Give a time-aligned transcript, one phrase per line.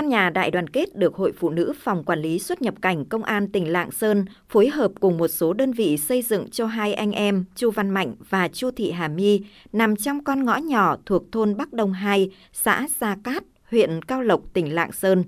[0.00, 3.04] Căn nhà đại đoàn kết được Hội Phụ nữ Phòng Quản lý xuất nhập cảnh
[3.04, 6.66] Công an tỉnh Lạng Sơn phối hợp cùng một số đơn vị xây dựng cho
[6.66, 9.40] hai anh em Chu Văn Mạnh và Chu Thị Hà My
[9.72, 14.22] nằm trong con ngõ nhỏ thuộc thôn Bắc Đông 2, xã Gia Cát, huyện Cao
[14.22, 15.24] Lộc, tỉnh Lạng Sơn.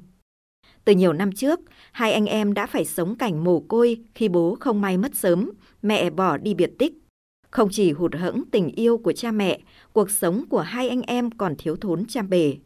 [0.85, 1.61] Từ nhiều năm trước,
[1.93, 5.51] hai anh em đã phải sống cảnh mồ côi khi bố không may mất sớm,
[5.83, 6.93] mẹ bỏ đi biệt tích.
[7.51, 9.59] Không chỉ hụt hẫng tình yêu của cha mẹ,
[9.93, 12.57] cuộc sống của hai anh em còn thiếu thốn trăm bề.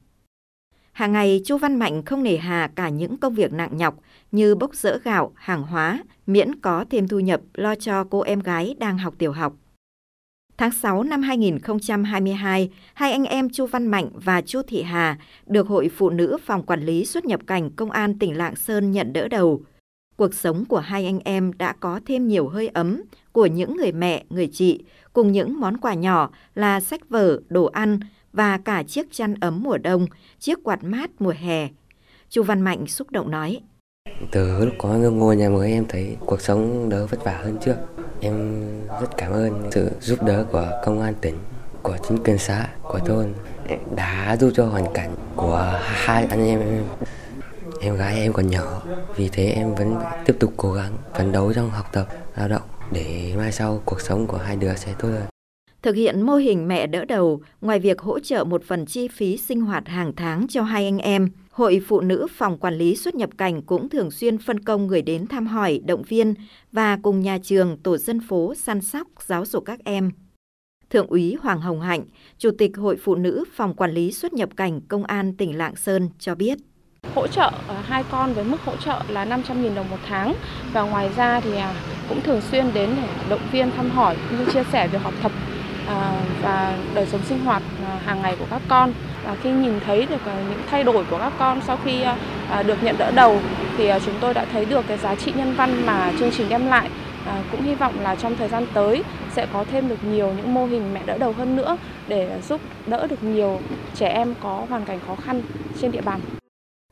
[0.96, 4.00] Hàng ngày, Chu Văn Mạnh không nề hà cả những công việc nặng nhọc
[4.32, 8.40] như bốc rỡ gạo, hàng hóa, miễn có thêm thu nhập lo cho cô em
[8.40, 9.52] gái đang học tiểu học.
[10.56, 15.68] Tháng 6 năm 2022, hai anh em Chu Văn Mạnh và Chu Thị Hà được
[15.68, 19.12] Hội Phụ nữ Phòng Quản lý xuất nhập cảnh Công an tỉnh Lạng Sơn nhận
[19.12, 19.62] đỡ đầu.
[20.16, 23.02] Cuộc sống của hai anh em đã có thêm nhiều hơi ấm
[23.32, 27.64] của những người mẹ, người chị, cùng những món quà nhỏ là sách vở, đồ
[27.64, 28.00] ăn
[28.36, 30.06] và cả chiếc chăn ấm mùa đông,
[30.38, 31.68] chiếc quạt mát mùa hè.
[32.30, 33.60] Chu Văn Mạnh xúc động nói.
[34.32, 37.76] Từ lúc có ngôi nhà mới em thấy cuộc sống đỡ vất vả hơn trước.
[38.20, 38.64] Em
[39.00, 41.38] rất cảm ơn sự giúp đỡ của công an tỉnh,
[41.82, 43.34] của chính quyền xã, của thôn
[43.96, 46.84] đã giúp cho hoàn cảnh của hai anh em em.
[47.80, 48.82] Em gái em còn nhỏ,
[49.16, 52.62] vì thế em vẫn tiếp tục cố gắng phấn đấu trong học tập, lao động
[52.90, 55.35] để mai sau cuộc sống của hai đứa sẽ tốt hơn.
[55.86, 59.36] Thực hiện mô hình mẹ đỡ đầu, ngoài việc hỗ trợ một phần chi phí
[59.36, 63.14] sinh hoạt hàng tháng cho hai anh em, Hội Phụ nữ Phòng Quản lý xuất
[63.14, 66.34] nhập cảnh cũng thường xuyên phân công người đến thăm hỏi, động viên
[66.72, 70.10] và cùng nhà trường, tổ dân phố săn sóc, giáo dục các em.
[70.90, 72.04] Thượng úy Hoàng Hồng Hạnh,
[72.38, 75.76] Chủ tịch Hội Phụ nữ Phòng Quản lý xuất nhập cảnh Công an tỉnh Lạng
[75.76, 76.58] Sơn cho biết.
[77.14, 80.34] Hỗ trợ ờ, hai con với mức hỗ trợ là 500.000 đồng một tháng
[80.72, 81.74] và ngoài ra thì à,
[82.08, 85.14] cũng thường xuyên đến để động viên thăm hỏi cũng như chia sẻ việc học
[85.22, 85.32] tập
[85.86, 88.92] À, và đời sống sinh hoạt à, hàng ngày của các con
[89.24, 92.04] và khi nhìn thấy được à, những thay đổi của các con sau khi
[92.66, 93.40] được nhận đỡ đầu
[93.76, 96.66] thì chúng tôi đã thấy được cái giá trị nhân văn mà chương trình đem
[96.66, 96.90] lại
[97.52, 100.66] cũng hy vọng là trong thời gian tới sẽ có thêm được nhiều những mô
[100.66, 101.76] hình mẹ đỡ đầu hơn nữa
[102.08, 103.60] để giúp đỡ được nhiều
[103.94, 105.42] trẻ em có hoàn cảnh khó khăn
[105.80, 106.20] trên địa bàn.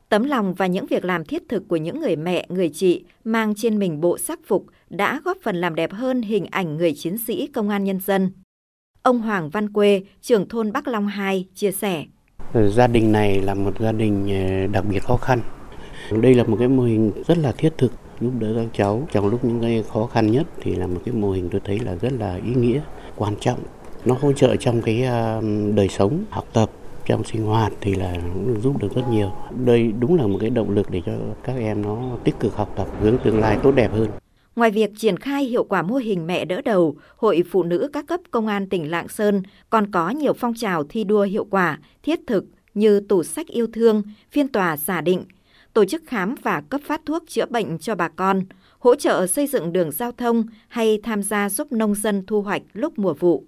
[0.09, 3.53] Tấm lòng và những việc làm thiết thực của những người mẹ, người chị mang
[3.55, 7.17] trên mình bộ sắc phục đã góp phần làm đẹp hơn hình ảnh người chiến
[7.17, 8.31] sĩ công an nhân dân.
[9.05, 12.05] Ông Hoàng Văn Quê, trưởng thôn Bắc Long 2, chia sẻ.
[12.53, 15.39] Gia đình này là một gia đình ờ, đặc biệt khó khăn.
[16.11, 19.27] Đây là một cái mô hình rất là thiết thực giúp đỡ các cháu trong
[19.27, 21.95] lúc những cái khó khăn nhất thì là một cái mô hình tôi thấy là
[21.95, 22.81] rất là ý nghĩa,
[23.15, 23.59] quan trọng.
[24.05, 25.41] Nó hỗ trợ trong cái ờ,
[25.75, 26.69] đời sống, học tập
[27.05, 28.13] trong sinh hoạt thì là
[28.63, 29.31] giúp được rất nhiều.
[29.65, 31.11] Đây đúng là một cái động lực để cho
[31.43, 34.07] các em nó tích cực học tập hướng tương lai tốt đẹp hơn.
[34.55, 38.07] Ngoài việc triển khai hiệu quả mô hình mẹ đỡ đầu, Hội Phụ nữ các
[38.07, 41.79] cấp Công an tỉnh Lạng Sơn còn có nhiều phong trào thi đua hiệu quả,
[42.03, 45.25] thiết thực như tủ sách yêu thương, phiên tòa giả định,
[45.73, 48.41] tổ chức khám và cấp phát thuốc chữa bệnh cho bà con,
[48.79, 52.61] hỗ trợ xây dựng đường giao thông hay tham gia giúp nông dân thu hoạch
[52.73, 53.43] lúc mùa vụ.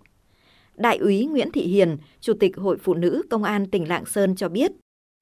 [0.75, 4.35] Đại úy Nguyễn Thị Hiền, Chủ tịch Hội Phụ nữ Công an tỉnh Lạng Sơn
[4.35, 4.71] cho biết,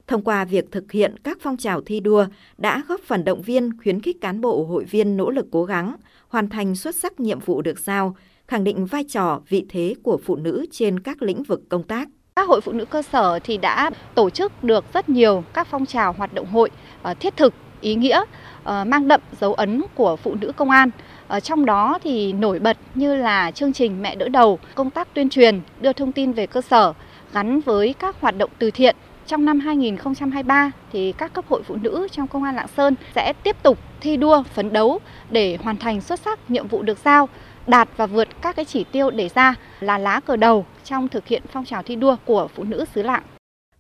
[0.07, 2.25] thông qua việc thực hiện các phong trào thi đua
[2.57, 5.95] đã góp phần động viên khuyến khích cán bộ hội viên nỗ lực cố gắng,
[6.27, 8.16] hoàn thành xuất sắc nhiệm vụ được giao,
[8.47, 12.07] khẳng định vai trò, vị thế của phụ nữ trên các lĩnh vực công tác.
[12.35, 15.85] Các hội phụ nữ cơ sở thì đã tổ chức được rất nhiều các phong
[15.85, 16.69] trào hoạt động hội
[17.01, 18.23] ờ, thiết thực, ý nghĩa,
[18.63, 20.89] ờ, mang đậm dấu ấn của phụ nữ công an.
[21.27, 25.13] Ở trong đó thì nổi bật như là chương trình Mẹ đỡ đầu, công tác
[25.13, 26.93] tuyên truyền, đưa thông tin về cơ sở
[27.33, 28.95] gắn với các hoạt động từ thiện.
[29.28, 33.34] Trong năm 2023 thì các cấp hội phụ nữ trong công an Lạng Sơn sẽ
[33.44, 35.00] tiếp tục thi đua phấn đấu
[35.30, 37.30] để hoàn thành xuất sắc nhiệm vụ được giao,
[37.68, 41.28] đạt và vượt các cái chỉ tiêu đề ra là lá cờ đầu trong thực
[41.28, 43.24] hiện phong trào thi đua của phụ nữ xứ Lạng.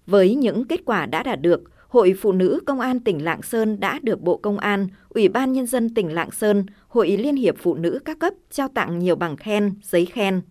[0.07, 3.79] Với những kết quả đã đạt được, Hội Phụ nữ Công an tỉnh Lạng Sơn
[3.79, 7.55] đã được Bộ Công an, Ủy ban Nhân dân tỉnh Lạng Sơn, Hội Liên hiệp
[7.61, 10.41] Phụ nữ các cấp trao tặng nhiều bằng khen, giấy khen.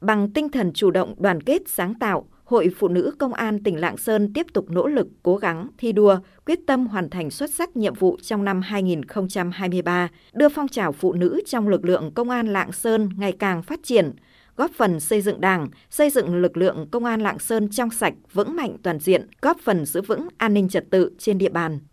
[0.00, 3.80] Bằng tinh thần chủ động, đoàn kết, sáng tạo, Hội Phụ nữ Công an tỉnh
[3.80, 7.54] Lạng Sơn tiếp tục nỗ lực, cố gắng, thi đua, quyết tâm hoàn thành xuất
[7.54, 12.30] sắc nhiệm vụ trong năm 2023, đưa phong trào phụ nữ trong lực lượng Công
[12.30, 14.12] an Lạng Sơn ngày càng phát triển,
[14.56, 18.14] góp phần xây dựng Đảng, xây dựng lực lượng công an Lạng Sơn trong sạch,
[18.32, 21.78] vững mạnh toàn diện, góp phần giữ vững an ninh trật tự trên địa bàn.